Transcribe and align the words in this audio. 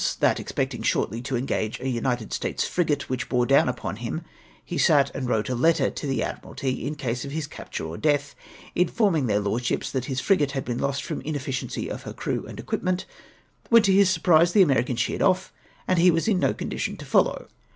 that 0.19 0.39
expecting 0.39 0.81
shortly 0.81 1.21
to 1.21 1.35
engage 1.37 1.79
a 1.79 1.87
United 1.87 2.33
States 2.33 2.67
frigate 2.67 3.07
which 3.07 3.29
bore 3.29 3.45
down 3.45 3.69
upon 3.69 3.97
him, 3.97 4.23
he 4.65 4.75
sat 4.75 5.13
down 5.13 5.21
and 5.21 5.29
wrote 5.29 5.47
a 5.47 5.53
letter 5.53 5.91
to 5.91 6.07
the 6.07 6.21
Admii^alty 6.21 6.85
in 6.85 6.95
case 6.95 7.23
of 7.23 7.29
his 7.29 7.45
capture 7.45 7.85
or 7.85 7.97
death, 7.99 8.33
informing 8.73 9.27
their 9.27 9.39
lordships 9.39 9.91
that 9.91 10.05
his 10.05 10.19
frigate 10.19 10.53
had 10.53 10.65
been 10.65 10.79
lost 10.79 11.03
from 11.03 11.21
inefficiency 11.21 11.87
of 11.87 12.01
her 12.01 12.13
crew 12.13 12.47
and 12.47 12.59
equipment, 12.59 13.05
when, 13.69 13.83
to 13.83 13.93
his 13.93 14.09
surprise, 14.09 14.53
the 14.53 14.63
American 14.63 14.95
sheered 14.95 15.21
off, 15.21 15.53
and 15.87 15.99
he 15.99 16.09
was 16.09 16.27
in 16.27 16.39
no 16.39 16.51
condition 16.51 16.97
to 16.97 17.05
follow. 17.05 17.47